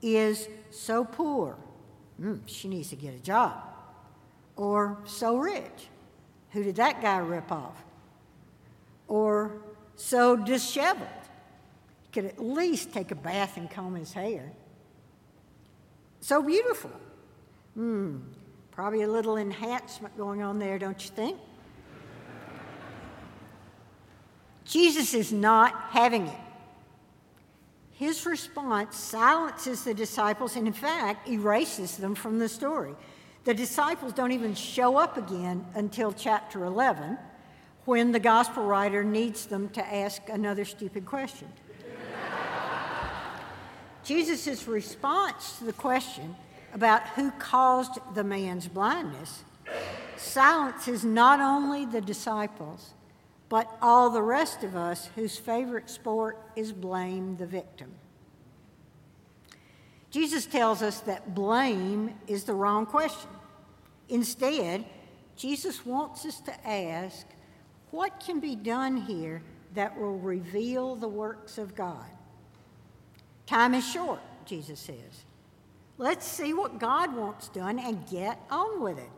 [0.00, 1.58] is so poor?
[2.18, 3.62] Mm, she needs to get a job.
[4.56, 5.88] Or so rich.
[6.52, 7.76] Who did that guy rip off?
[9.06, 9.52] Or
[9.96, 11.10] so disheveled.
[12.10, 14.50] Could at least take a bath and comb his hair.
[16.22, 16.92] So beautiful.
[17.74, 18.18] Hmm,
[18.70, 21.36] probably a little enhancement going on there, don't you think?
[24.64, 26.38] Jesus is not having it.
[27.90, 32.94] His response silences the disciples and, in fact, erases them from the story.
[33.42, 37.18] The disciples don't even show up again until chapter 11
[37.84, 41.48] when the gospel writer needs them to ask another stupid question.
[44.04, 46.34] Jesus' response to the question
[46.72, 49.44] about who caused the man's blindness
[50.16, 52.94] silences not only the disciples,
[53.48, 57.92] but all the rest of us whose favorite sport is blame the victim.
[60.10, 63.30] Jesus tells us that blame is the wrong question.
[64.08, 64.84] Instead,
[65.36, 67.26] Jesus wants us to ask,
[67.90, 69.42] what can be done here
[69.74, 72.06] that will reveal the works of God?
[73.46, 75.24] Time is short, Jesus says.
[75.98, 79.10] Let's see what God wants done and get on with it.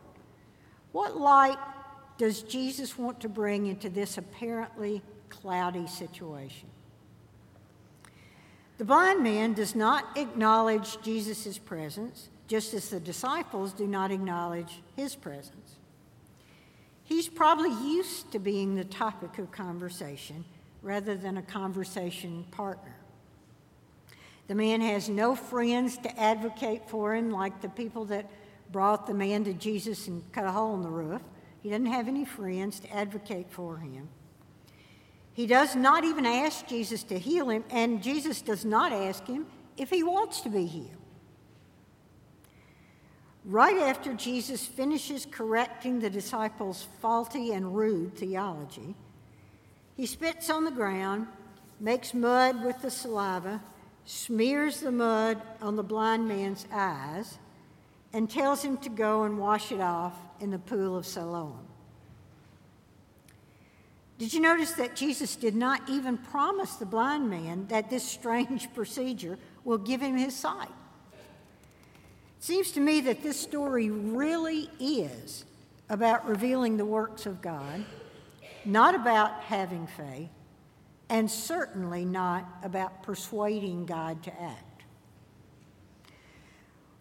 [0.91, 1.57] What light
[2.17, 6.69] does Jesus want to bring into this apparently cloudy situation?
[8.77, 14.81] The blind man does not acknowledge Jesus' presence, just as the disciples do not acknowledge
[14.95, 15.75] his presence.
[17.03, 20.43] He's probably used to being the topic of conversation
[20.81, 22.94] rather than a conversation partner.
[24.47, 28.29] The man has no friends to advocate for him, like the people that
[28.71, 31.21] brought the man to Jesus and cut a hole in the roof.
[31.61, 34.07] He doesn't have any friends to advocate for him.
[35.33, 39.47] He does not even ask Jesus to heal him, and Jesus does not ask him
[39.77, 40.91] if he wants to be healed.
[43.43, 48.95] Right after Jesus finishes correcting the disciples' faulty and rude theology,
[49.95, 51.27] he spits on the ground,
[51.79, 53.61] makes mud with the saliva,
[54.05, 57.37] smears the mud on the blind man's eyes,
[58.13, 61.59] and tells him to go and wash it off in the pool of Siloam.
[64.17, 68.73] Did you notice that Jesus did not even promise the blind man that this strange
[68.73, 70.69] procedure will give him his sight?
[72.37, 75.43] It seems to me that this story really is
[75.89, 77.83] about revealing the works of God,
[78.63, 80.29] not about having faith,
[81.09, 84.83] and certainly not about persuading God to act.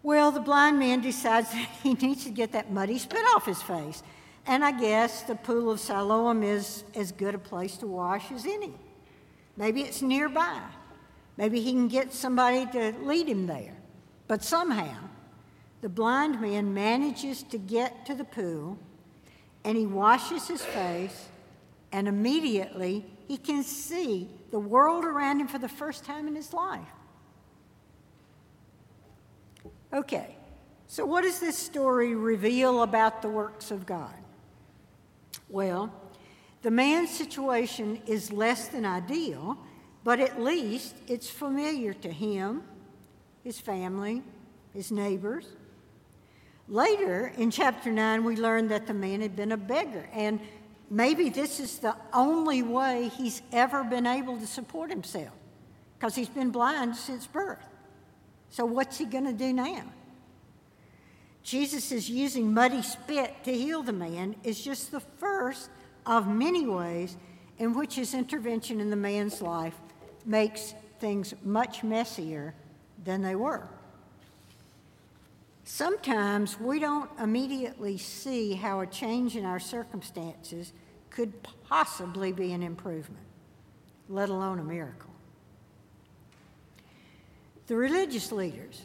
[0.02, 3.62] Well, the blind man decides that he needs to get that muddy spit off his
[3.62, 4.02] face.
[4.46, 8.44] And I guess the pool of Siloam is as good a place to wash as
[8.44, 8.74] any.
[9.56, 10.60] Maybe it's nearby.
[11.36, 13.74] Maybe he can get somebody to lead him there.
[14.28, 14.96] But somehow,
[15.80, 18.78] the blind man manages to get to the pool
[19.64, 21.28] and he washes his face,
[21.94, 26.52] and immediately he can see the world around him for the first time in his
[26.52, 26.88] life.
[29.92, 30.34] Okay,
[30.88, 34.12] so what does this story reveal about the works of God?
[35.48, 35.94] Well,
[36.62, 39.56] the man's situation is less than ideal,
[40.02, 42.64] but at least it's familiar to him,
[43.44, 44.24] his family,
[44.72, 45.46] his neighbors.
[46.66, 50.40] Later in chapter 9, we learn that the man had been a beggar, and
[50.94, 55.32] maybe this is the only way he's ever been able to support himself
[55.98, 57.66] because he's been blind since birth.
[58.50, 59.84] So, what's he going to do now?
[61.42, 65.68] Jesus is using muddy spit to heal the man, is just the first
[66.06, 67.16] of many ways
[67.58, 69.74] in which his intervention in the man's life
[70.24, 72.54] makes things much messier
[73.04, 73.68] than they were.
[75.64, 80.72] Sometimes we don't immediately see how a change in our circumstances
[81.14, 81.32] could
[81.68, 83.24] possibly be an improvement,
[84.08, 85.10] let alone a miracle.
[87.68, 88.82] The religious leaders,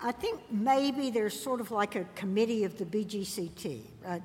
[0.00, 4.22] I think maybe there's sort of like a committee of the BGCT, right?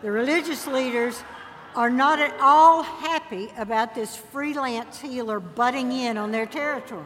[0.00, 1.22] The religious leaders
[1.74, 7.04] are not at all happy about this freelance healer butting in on their territory,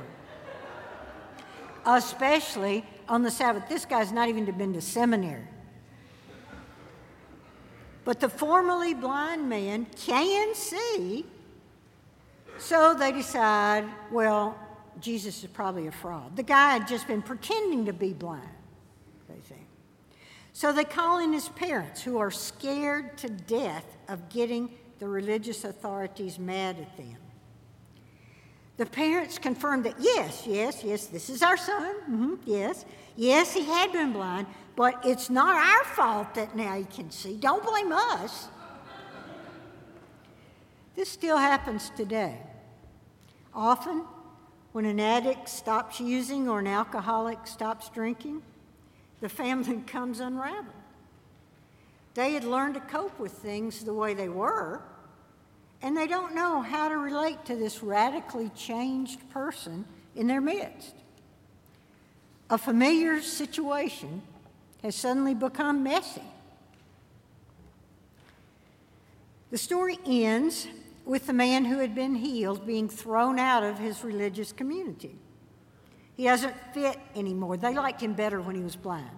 [1.85, 3.69] especially on the Sabbath.
[3.69, 5.49] This guy's not even been to seminary.
[8.11, 11.25] But the formerly blind man can see,
[12.59, 14.59] so they decide, well,
[15.01, 16.35] Jesus is probably a fraud.
[16.35, 18.49] The guy had just been pretending to be blind,
[19.29, 19.65] they think.
[20.53, 25.63] So they call in his parents, who are scared to death of getting the religious
[25.63, 27.17] authorities mad at them.
[28.77, 31.95] The parents confirm that yes, yes, yes, this is our son.
[32.11, 32.85] Mm-hmm, yes,
[33.15, 34.49] yes, he had been blind,
[34.81, 37.37] but it's not our fault that now he can see.
[37.37, 38.49] Don't blame us.
[40.97, 42.39] This still happens today.
[43.53, 44.07] Often,
[44.72, 48.41] when an addict stops using or an alcoholic stops drinking,
[49.20, 50.72] the family comes unraveled.
[52.14, 54.81] They had learned to cope with things the way they were,
[55.83, 59.85] and they don't know how to relate to this radically changed person
[60.16, 60.95] in their midst.
[62.49, 64.22] A familiar situation
[64.83, 66.22] has suddenly become messy.
[69.51, 70.66] The story ends
[71.05, 75.16] with the man who had been healed being thrown out of his religious community.
[76.16, 77.57] He doesn't fit anymore.
[77.57, 79.11] They liked him better when he was blind.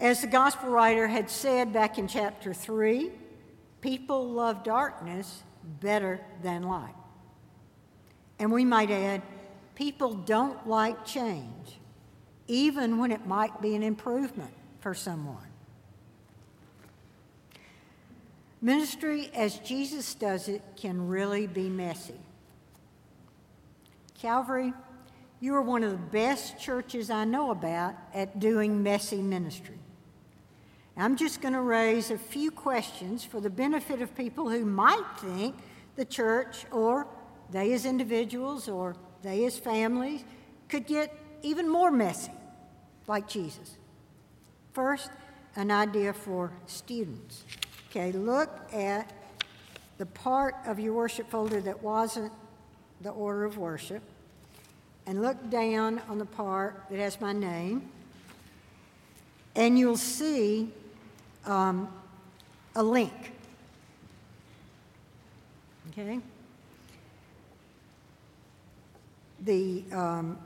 [0.00, 3.10] As the gospel writer had said back in chapter 3,
[3.82, 5.42] People love darkness
[5.80, 6.94] better than light.
[8.38, 9.22] And we might add,
[9.74, 11.78] people don't like change,
[12.48, 15.36] even when it might be an improvement for someone.
[18.60, 22.20] Ministry as Jesus does it can really be messy.
[24.14, 24.72] Calvary,
[25.40, 29.78] you are one of the best churches I know about at doing messy ministry.
[30.96, 35.04] I'm just going to raise a few questions for the benefit of people who might
[35.18, 35.56] think
[35.96, 37.08] the church or
[37.50, 40.24] they as individuals or they as families
[40.68, 41.12] could get
[41.42, 42.32] even more messy,
[43.06, 43.76] like Jesus.
[44.72, 45.10] First,
[45.56, 47.44] an idea for students.
[47.90, 49.12] Okay, look at
[49.98, 52.32] the part of your worship folder that wasn't
[53.02, 54.02] the order of worship,
[55.06, 57.88] and look down on the part that has my name,
[59.54, 60.70] and you'll see
[61.44, 61.88] um,
[62.74, 63.32] a link.
[65.90, 66.20] Okay?
[69.44, 70.38] The um,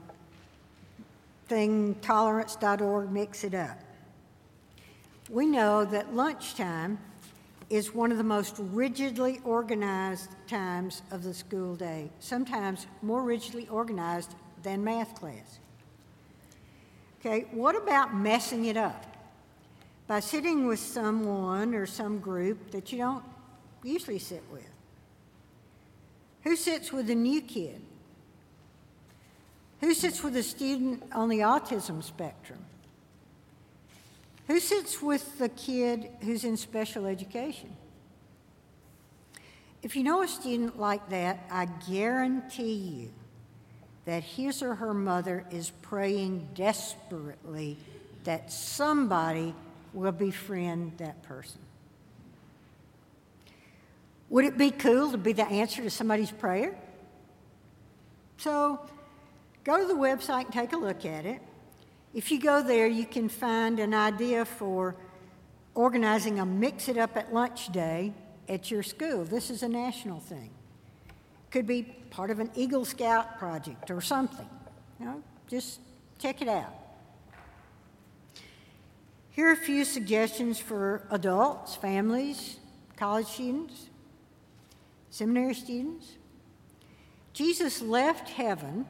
[1.48, 3.78] thing tolerance.org mix it up.
[5.28, 6.98] We know that lunchtime
[7.68, 13.66] is one of the most rigidly organized times of the school day, sometimes more rigidly
[13.68, 15.58] organized than math class.
[17.20, 19.16] Okay, what about messing it up?
[20.06, 23.24] by sitting with someone or some group that you don't
[23.82, 24.68] usually sit with.
[26.44, 27.82] Who sits with a new kid?
[29.80, 32.64] Who sits with a student on the autism spectrum?
[34.46, 37.76] Who sits with the kid who's in special education?
[39.82, 43.10] If you know a student like that, I guarantee you
[44.04, 47.76] that his or her mother is praying desperately
[48.24, 49.54] that somebody
[49.92, 51.60] will befriend that person.
[54.30, 56.76] Would it be cool to be the answer to somebody's prayer?
[58.38, 58.80] So
[59.66, 61.42] go to the website and take a look at it.
[62.14, 64.94] If you go there, you can find an idea for
[65.74, 68.14] organizing a mix it up at lunch day
[68.48, 69.24] at your school.
[69.24, 70.50] This is a national thing.
[71.50, 74.48] Could be part of an Eagle Scout project or something.
[75.00, 75.80] You know, just
[76.18, 76.72] check it out.
[79.30, 82.56] Here are a few suggestions for adults, families,
[82.96, 83.88] college students,
[85.10, 86.12] seminary students.
[87.34, 88.86] Jesus left heaven,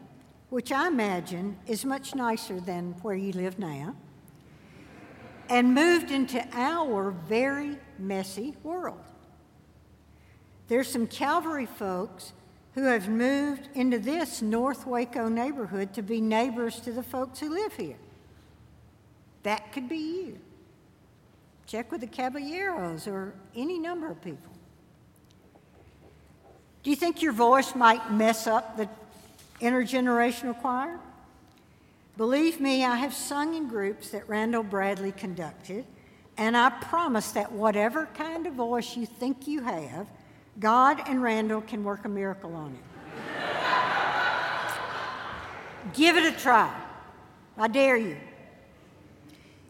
[0.51, 3.97] which I imagine is much nicer than where you live now,
[5.49, 9.01] and moved into our very messy world.
[10.69, 12.33] There's some Calvary folks
[12.75, 17.51] who have moved into this North Waco neighborhood to be neighbors to the folks who
[17.51, 17.97] live here.
[19.45, 20.39] That could be you.
[21.67, 24.53] Check with the Caballeros or any number of people.
[26.83, 28.89] Do you think your voice might mess up the
[29.61, 30.99] intergenerational choir?
[32.17, 35.85] Believe me, I have sung in groups that Randall Bradley conducted,
[36.39, 40.07] and I promise that whatever kind of voice you think you have,
[40.59, 42.81] God and Randall can work a miracle on it.
[45.95, 46.75] Give it a try.
[47.59, 48.17] I dare you.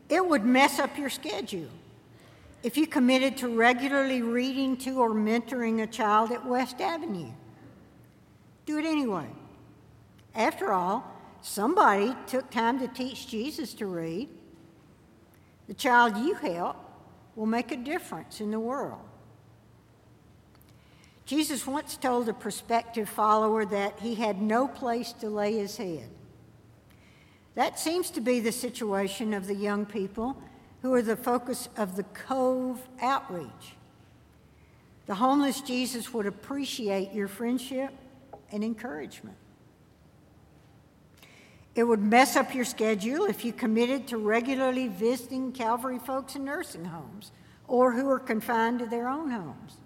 [0.09, 1.69] It would mess up your schedule.
[2.63, 7.31] If you committed to regularly reading to or mentoring a child at West Avenue,
[8.65, 9.27] do it anyway.
[10.37, 11.11] After all,
[11.41, 14.29] somebody took time to teach Jesus to read.
[15.67, 16.77] The child you help
[17.35, 19.01] will make a difference in the world.
[21.25, 26.09] Jesus once told a prospective follower that he had no place to lay his head.
[27.57, 30.37] That seems to be the situation of the young people
[30.83, 33.75] who are the focus of the Cove outreach.
[35.07, 37.93] The homeless Jesus would appreciate your friendship
[38.53, 39.37] and encouragement.
[41.77, 46.47] It would mess up your schedule if you committed to regularly visiting Calvary folks in
[46.47, 47.33] nursing homes
[47.69, 49.77] or who are confined to their own homes.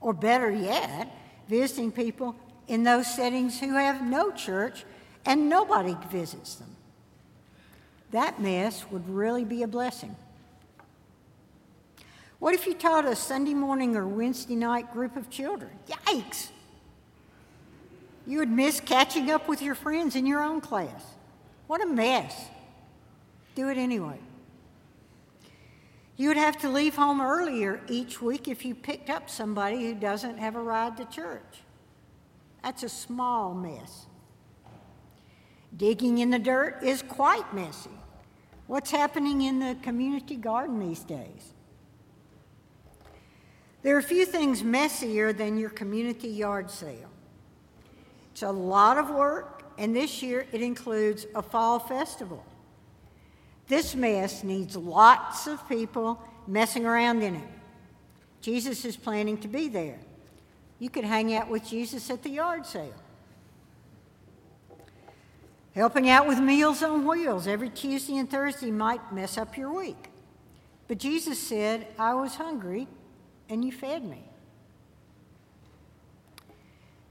[0.00, 1.14] Or better yet,
[1.48, 2.34] visiting people
[2.66, 4.86] in those settings who have no church
[5.26, 6.74] and nobody visits them.
[8.12, 10.16] That mess would really be a blessing.
[12.38, 15.72] What if you taught a Sunday morning or Wednesday night group of children?
[15.88, 16.48] Yikes!
[18.26, 21.04] You would miss catching up with your friends in your own class.
[21.66, 22.46] What a mess.
[23.54, 24.18] Do it anyway.
[26.16, 29.94] You would have to leave home earlier each week if you picked up somebody who
[29.94, 31.62] doesn't have a ride to church.
[32.62, 34.06] That's a small mess.
[35.76, 37.90] Digging in the dirt is quite messy.
[38.66, 41.52] What's happening in the community garden these days?
[43.82, 47.10] There are a few things messier than your community yard sale.
[48.36, 52.44] It's a lot of work, and this year it includes a fall festival.
[53.66, 57.48] This mess needs lots of people messing around in it.
[58.42, 59.98] Jesus is planning to be there.
[60.78, 62.92] You could hang out with Jesus at the yard sale.
[65.74, 70.10] Helping out with Meals on Wheels every Tuesday and Thursday might mess up your week.
[70.88, 72.86] But Jesus said, I was hungry
[73.48, 74.28] and you fed me.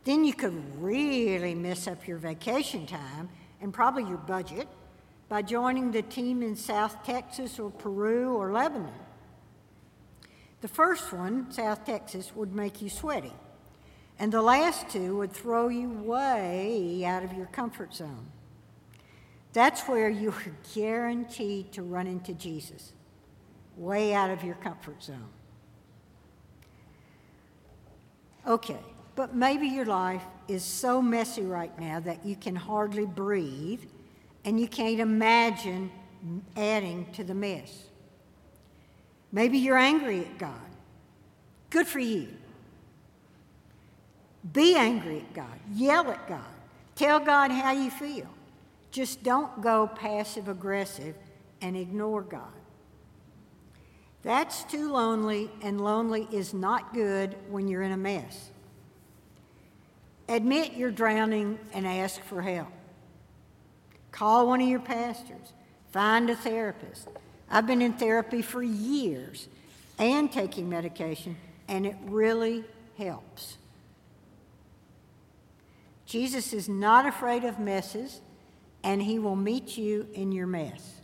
[0.06, 3.28] Then you could really mess up your vacation time
[3.60, 4.68] and probably your budget
[5.28, 8.94] by joining the team in South Texas or Peru or Lebanon.
[10.62, 13.34] The first one, South Texas, would make you sweaty,
[14.20, 18.28] and the last two would throw you way out of your comfort zone.
[19.54, 22.94] That's where you are guaranteed to run into Jesus,
[23.76, 25.30] way out of your comfort zone.
[28.48, 28.80] Okay,
[29.16, 33.82] but maybe your life is so messy right now that you can hardly breathe
[34.44, 35.92] and you can't imagine
[36.56, 37.86] adding to the mess.
[39.32, 40.54] Maybe you're angry at God.
[41.70, 42.28] Good for you.
[44.54, 45.60] Be angry at God.
[45.74, 46.40] Yell at God.
[46.96, 48.28] Tell God how you feel.
[48.92, 51.16] Just don't go passive aggressive
[51.62, 52.42] and ignore God.
[54.22, 58.52] That's too lonely, and lonely is not good when you're in a mess.
[60.28, 62.72] Admit you're drowning and ask for help.
[64.12, 65.54] Call one of your pastors.
[65.92, 67.08] Find a therapist.
[67.50, 69.48] I've been in therapy for years
[70.00, 72.64] and taking medication, and it really
[72.98, 73.58] helps.
[76.06, 78.22] Jesus is not afraid of messes,
[78.84, 80.96] and he will meet you in your mess.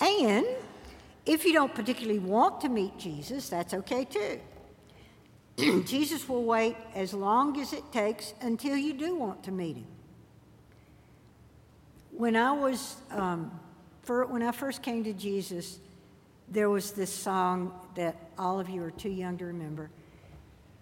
[0.00, 0.46] And
[1.24, 4.40] if you don't particularly want to meet Jesus, that's okay too.
[5.84, 9.86] Jesus will wait as long as it takes until you do want to meet him.
[12.10, 13.58] When I was, um,
[14.02, 15.78] for, when I first came to Jesus,
[16.48, 19.90] there was this song that all of you are too young to remember.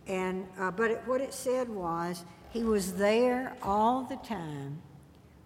[0.07, 4.83] And, uh, but it, what it said was, he was there all the time,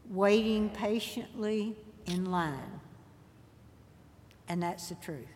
[0.09, 2.81] waiting patiently in line.
[4.49, 5.27] And that's the truth.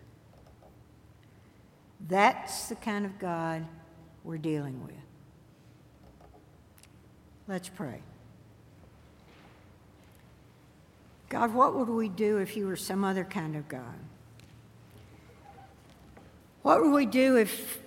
[2.07, 3.67] That's the kind of God
[4.25, 4.95] we're dealing with.
[7.47, 8.01] Let's pray.
[11.29, 13.99] God, what would we do if you were some other kind of God?
[16.63, 17.79] What would we do if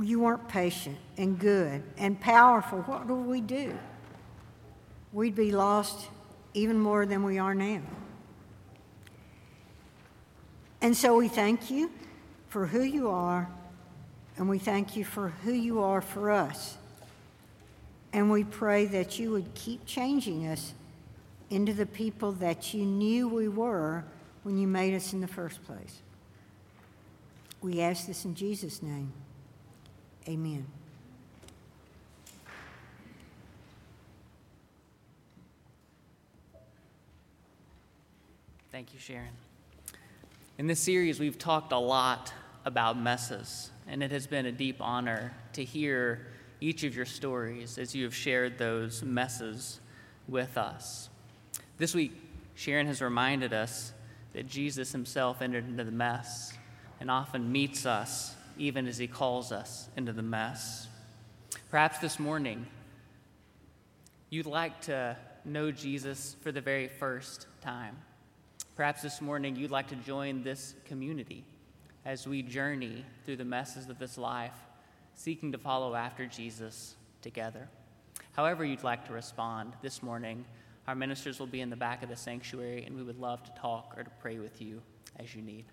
[0.00, 2.80] you weren't patient and good and powerful?
[2.82, 3.78] What would we do?
[5.12, 6.08] We'd be lost
[6.54, 7.82] even more than we are now.
[10.80, 11.90] And so we thank you
[12.48, 13.48] for who you are,
[14.36, 16.76] and we thank you for who you are for us.
[18.12, 20.74] And we pray that you would keep changing us
[21.50, 24.04] into the people that you knew we were
[24.42, 26.00] when you made us in the first place.
[27.60, 29.12] We ask this in Jesus' name.
[30.28, 30.66] Amen.
[38.70, 39.28] Thank you, Sharon.
[40.58, 42.32] In this series, we've talked a lot
[42.64, 46.26] about messes, and it has been a deep honor to hear
[46.60, 49.80] each of your stories as you have shared those messes
[50.28, 51.10] with us.
[51.76, 52.12] This week,
[52.54, 53.92] Sharon has reminded us
[54.32, 56.54] that Jesus himself entered into the mess
[57.00, 60.88] and often meets us even as he calls us into the mess.
[61.70, 62.66] Perhaps this morning,
[64.30, 67.96] you'd like to know Jesus for the very first time.
[68.76, 71.44] Perhaps this morning, you'd like to join this community
[72.04, 74.56] as we journey through the messes of this life,
[75.14, 77.68] seeking to follow after Jesus together.
[78.32, 80.44] However, you'd like to respond this morning,
[80.86, 83.50] our ministers will be in the back of the sanctuary, and we would love to
[83.52, 84.82] talk or to pray with you
[85.18, 85.64] as you need.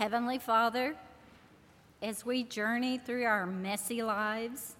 [0.00, 0.96] Heavenly Father,
[2.00, 4.76] as we journey through our messy lives,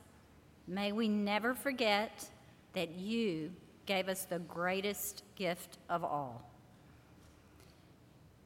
[0.66, 2.26] may we never forget
[2.72, 3.50] that you
[3.84, 6.50] gave us the greatest gift of all.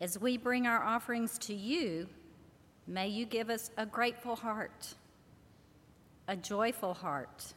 [0.00, 2.08] As we bring our offerings to you,
[2.88, 4.94] may you give us a grateful heart,
[6.26, 7.54] a joyful heart,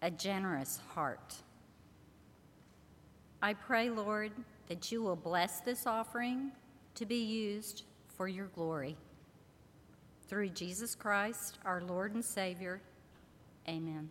[0.00, 1.34] a generous heart.
[3.42, 4.32] I pray, Lord,
[4.68, 6.52] that you will bless this offering
[6.94, 7.84] to be used
[8.20, 8.98] for your glory.
[10.28, 12.82] Through Jesus Christ, our Lord and Savior.
[13.66, 14.10] Amen.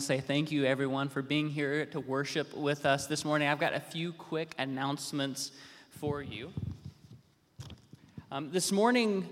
[0.00, 3.48] To say thank you, everyone, for being here to worship with us this morning.
[3.48, 5.50] I've got a few quick announcements
[5.90, 6.52] for you.
[8.30, 9.28] Um, this morning,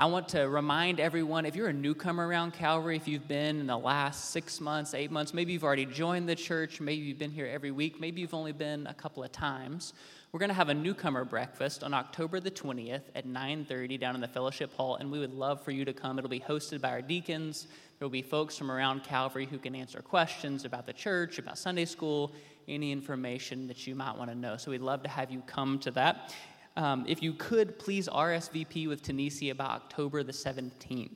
[0.00, 3.66] I want to remind everyone if you're a newcomer around Calvary, if you've been in
[3.66, 7.32] the last six months, eight months, maybe you've already joined the church, maybe you've been
[7.32, 9.94] here every week, maybe you've only been a couple of times.
[10.30, 14.20] We're going to have a newcomer breakfast on October the 20th at 9:30 down in
[14.20, 16.16] the fellowship hall and we would love for you to come.
[16.16, 17.66] It'll be hosted by our deacons.
[17.98, 21.58] There will be folks from around Calvary who can answer questions about the church, about
[21.58, 22.30] Sunday school,
[22.68, 24.58] any information that you might want to know.
[24.58, 26.32] So we'd love to have you come to that.
[26.78, 31.10] Um, if you could, please RSVP with Tunisia by October the 17th.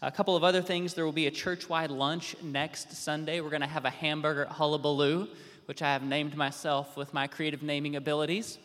[0.00, 3.42] A couple of other things there will be a church wide lunch next Sunday.
[3.42, 5.28] We're going to have a hamburger hullabaloo,
[5.66, 8.56] which I have named myself with my creative naming abilities.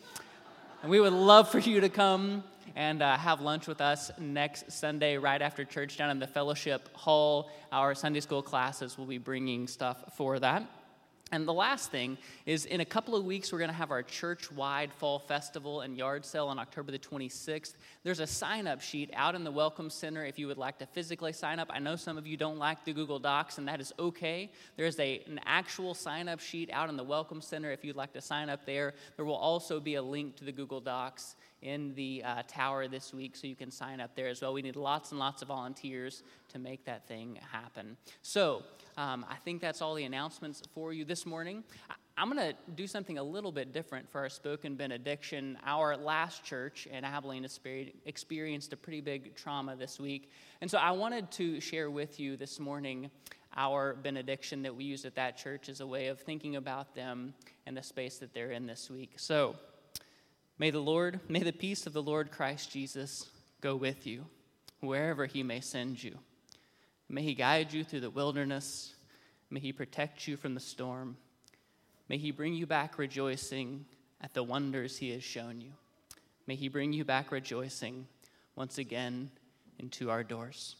[0.84, 2.45] And we would love for you to come
[2.78, 6.95] and uh, have lunch with us next Sunday right after church down in the fellowship
[6.95, 7.52] hall.
[7.74, 10.64] Our Sunday school classes will be bringing stuff for that.
[11.31, 14.01] And the last thing is in a couple of weeks, we're going to have our
[14.01, 17.73] church wide fall festival and yard sale on October the 26th.
[18.03, 20.85] There's a sign up sheet out in the Welcome Center if you would like to
[20.85, 21.67] physically sign up.
[21.69, 24.49] I know some of you don't like the Google Docs, and that is okay.
[24.77, 28.13] There's a, an actual sign up sheet out in the Welcome Center if you'd like
[28.13, 28.93] to sign up there.
[29.17, 33.13] There will also be a link to the Google Docs in the uh, tower this
[33.13, 34.53] week, so you can sign up there as well.
[34.53, 37.97] We need lots and lots of volunteers to make that thing happen.
[38.21, 38.63] So,
[38.97, 41.63] um, I think that's all the announcements for you this morning.
[42.17, 45.55] I'm going to do something a little bit different for our spoken benediction.
[45.63, 47.47] Our last church in Abilene
[48.05, 50.31] experienced a pretty big trauma this week.
[50.61, 53.11] And so I wanted to share with you this morning
[53.55, 57.35] our benediction that we use at that church as a way of thinking about them
[57.67, 59.13] and the space that they're in this week.
[59.17, 59.55] So
[60.57, 63.29] may the Lord, may the peace of the Lord Christ Jesus
[63.61, 64.25] go with you
[64.79, 66.17] wherever he may send you.
[67.09, 68.93] May He guide you through the wilderness.
[69.49, 71.17] May He protect you from the storm.
[72.09, 73.85] May He bring you back rejoicing
[74.21, 75.71] at the wonders He has shown you.
[76.47, 78.07] May He bring you back rejoicing
[78.55, 79.31] once again
[79.79, 80.75] into our doors.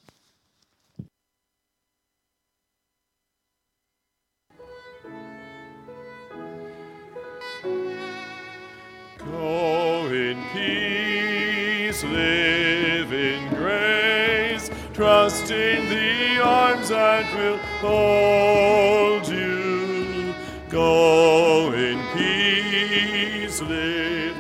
[10.38, 20.34] In peace, live in grace, trust in the arms that will hold you.
[20.70, 24.37] Go in peace, live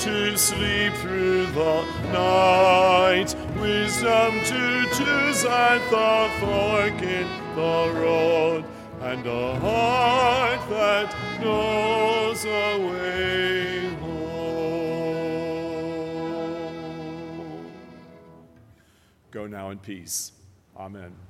[0.00, 8.64] to sleep through the night wisdom to choose at the fork in the road,
[9.02, 14.90] and a heart that knows a way home.
[19.30, 20.32] Go now in peace.
[20.74, 21.29] Amen.